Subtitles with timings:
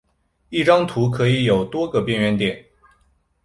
[0.49, 2.65] 一张图可以有多个边缘点。